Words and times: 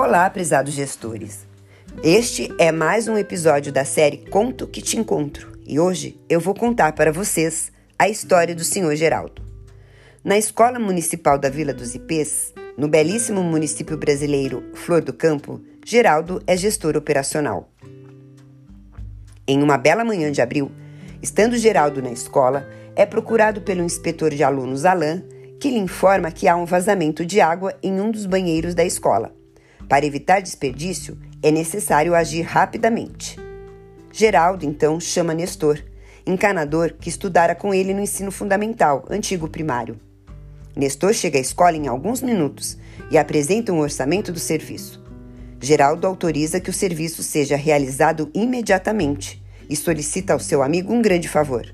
Olá, 0.00 0.30
prezados 0.30 0.74
gestores. 0.74 1.44
Este 2.04 2.54
é 2.56 2.70
mais 2.70 3.08
um 3.08 3.18
episódio 3.18 3.72
da 3.72 3.84
série 3.84 4.18
Conto 4.30 4.64
que 4.64 4.80
te 4.80 4.96
encontro 4.96 5.58
e 5.66 5.80
hoje 5.80 6.20
eu 6.28 6.38
vou 6.38 6.54
contar 6.54 6.92
para 6.92 7.10
vocês 7.10 7.72
a 7.98 8.08
história 8.08 8.54
do 8.54 8.62
senhor 8.62 8.94
Geraldo. 8.94 9.42
Na 10.22 10.38
Escola 10.38 10.78
Municipal 10.78 11.36
da 11.36 11.50
Vila 11.50 11.74
dos 11.74 11.96
Ipês, 11.96 12.54
no 12.76 12.86
belíssimo 12.86 13.42
município 13.42 13.96
brasileiro 13.96 14.70
Flor 14.72 15.02
do 15.02 15.12
Campo, 15.12 15.60
Geraldo 15.84 16.40
é 16.46 16.56
gestor 16.56 16.96
operacional. 16.96 17.68
Em 19.48 19.60
uma 19.60 19.76
bela 19.76 20.04
manhã 20.04 20.30
de 20.30 20.40
abril, 20.40 20.70
estando 21.20 21.58
Geraldo 21.58 22.00
na 22.00 22.12
escola, 22.12 22.68
é 22.94 23.04
procurado 23.04 23.62
pelo 23.62 23.82
inspetor 23.82 24.30
de 24.30 24.44
alunos 24.44 24.84
Alain, 24.84 25.24
que 25.58 25.68
lhe 25.68 25.78
informa 25.78 26.30
que 26.30 26.46
há 26.46 26.54
um 26.54 26.66
vazamento 26.66 27.26
de 27.26 27.40
água 27.40 27.74
em 27.82 28.00
um 28.00 28.12
dos 28.12 28.26
banheiros 28.26 28.76
da 28.76 28.84
escola. 28.84 29.36
Para 29.88 30.04
evitar 30.04 30.40
desperdício, 30.40 31.16
é 31.42 31.50
necessário 31.50 32.14
agir 32.14 32.42
rapidamente. 32.42 33.38
Geraldo 34.12 34.66
então 34.66 35.00
chama 35.00 35.32
Nestor, 35.32 35.82
encanador 36.26 36.94
que 37.00 37.08
estudara 37.08 37.54
com 37.54 37.72
ele 37.72 37.94
no 37.94 38.00
ensino 38.00 38.30
fundamental, 38.30 39.06
antigo 39.08 39.48
primário. 39.48 39.98
Nestor 40.76 41.14
chega 41.14 41.38
à 41.38 41.40
escola 41.40 41.76
em 41.76 41.88
alguns 41.88 42.20
minutos 42.20 42.76
e 43.10 43.16
apresenta 43.16 43.72
um 43.72 43.78
orçamento 43.78 44.30
do 44.30 44.38
serviço. 44.38 45.02
Geraldo 45.60 46.06
autoriza 46.06 46.60
que 46.60 46.70
o 46.70 46.74
serviço 46.74 47.22
seja 47.22 47.56
realizado 47.56 48.30
imediatamente 48.34 49.42
e 49.68 49.74
solicita 49.74 50.34
ao 50.34 50.38
seu 50.38 50.62
amigo 50.62 50.92
um 50.92 51.00
grande 51.00 51.28
favor. 51.28 51.66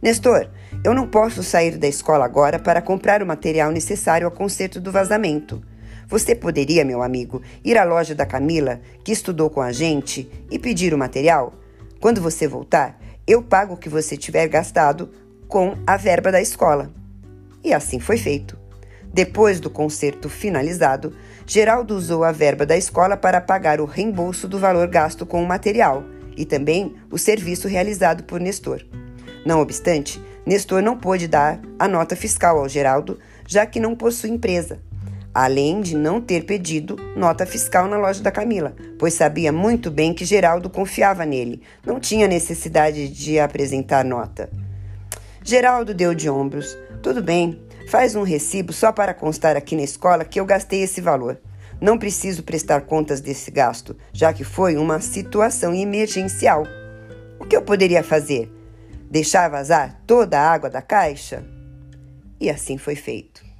Nestor, 0.00 0.48
eu 0.84 0.94
não 0.94 1.08
posso 1.08 1.42
sair 1.42 1.76
da 1.76 1.88
escola 1.88 2.24
agora 2.24 2.58
para 2.58 2.80
comprar 2.80 3.22
o 3.22 3.26
material 3.26 3.70
necessário 3.70 4.26
ao 4.26 4.32
conserto 4.32 4.80
do 4.80 4.92
vazamento. 4.92 5.62
Você 6.08 6.34
poderia, 6.34 6.84
meu 6.84 7.02
amigo, 7.02 7.42
ir 7.64 7.78
à 7.78 7.84
loja 7.84 8.14
da 8.14 8.26
Camila, 8.26 8.80
que 9.04 9.12
estudou 9.12 9.48
com 9.48 9.60
a 9.60 9.72
gente, 9.72 10.30
e 10.50 10.58
pedir 10.58 10.92
o 10.92 10.98
material? 10.98 11.54
Quando 12.00 12.20
você 12.20 12.46
voltar, 12.46 13.00
eu 13.26 13.42
pago 13.42 13.74
o 13.74 13.76
que 13.76 13.88
você 13.88 14.16
tiver 14.16 14.48
gastado 14.48 15.10
com 15.48 15.76
a 15.86 15.96
verba 15.96 16.32
da 16.32 16.40
escola. 16.40 16.90
E 17.62 17.72
assim 17.72 18.00
foi 18.00 18.16
feito. 18.16 18.58
Depois 19.12 19.60
do 19.60 19.70
concerto 19.70 20.28
finalizado, 20.28 21.14
Geraldo 21.46 21.94
usou 21.94 22.24
a 22.24 22.32
verba 22.32 22.64
da 22.64 22.76
escola 22.76 23.16
para 23.16 23.40
pagar 23.40 23.80
o 23.80 23.84
reembolso 23.84 24.48
do 24.48 24.58
valor 24.58 24.88
gasto 24.88 25.26
com 25.26 25.42
o 25.42 25.46
material 25.46 26.02
e 26.36 26.44
também 26.44 26.94
o 27.10 27.18
serviço 27.18 27.68
realizado 27.68 28.24
por 28.24 28.40
Nestor. 28.40 28.82
Não 29.44 29.60
obstante, 29.60 30.20
Nestor 30.46 30.82
não 30.82 30.96
pôde 30.96 31.28
dar 31.28 31.60
a 31.78 31.86
nota 31.86 32.16
fiscal 32.16 32.58
ao 32.58 32.68
Geraldo, 32.68 33.18
já 33.46 33.66
que 33.66 33.78
não 33.78 33.94
possui 33.94 34.30
empresa 34.30 34.80
além 35.34 35.80
de 35.80 35.96
não 35.96 36.20
ter 36.20 36.44
pedido 36.44 36.96
nota 37.16 37.46
fiscal 37.46 37.88
na 37.88 37.96
loja 37.96 38.22
da 38.22 38.30
Camila, 38.30 38.74
pois 38.98 39.14
sabia 39.14 39.52
muito 39.52 39.90
bem 39.90 40.12
que 40.12 40.24
Geraldo 40.24 40.68
confiava 40.68 41.24
nele, 41.24 41.62
não 41.84 41.98
tinha 41.98 42.28
necessidade 42.28 43.08
de 43.08 43.38
apresentar 43.38 44.04
nota. 44.04 44.50
Geraldo 45.44 45.92
deu 45.94 46.14
de 46.14 46.30
ombros. 46.30 46.76
Tudo 47.02 47.22
bem, 47.22 47.60
faz 47.88 48.14
um 48.14 48.22
recibo 48.22 48.72
só 48.72 48.92
para 48.92 49.14
constar 49.14 49.56
aqui 49.56 49.74
na 49.74 49.82
escola 49.82 50.24
que 50.24 50.38
eu 50.38 50.44
gastei 50.44 50.82
esse 50.82 51.00
valor. 51.00 51.38
Não 51.80 51.98
preciso 51.98 52.44
prestar 52.44 52.82
contas 52.82 53.20
desse 53.20 53.50
gasto, 53.50 53.96
já 54.12 54.32
que 54.32 54.44
foi 54.44 54.76
uma 54.76 55.00
situação 55.00 55.74
emergencial. 55.74 56.64
O 57.40 57.44
que 57.44 57.56
eu 57.56 57.62
poderia 57.62 58.04
fazer? 58.04 58.48
Deixar 59.10 59.48
vazar 59.48 60.00
toda 60.06 60.38
a 60.38 60.52
água 60.52 60.70
da 60.70 60.80
caixa? 60.80 61.44
E 62.40 62.48
assim 62.48 62.78
foi 62.78 62.94
feito. 62.94 63.51